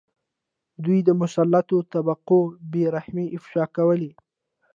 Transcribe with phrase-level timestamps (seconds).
[0.83, 2.39] دوی د مسلطو طبقو
[2.71, 4.11] بې رحمۍ افشا کولې.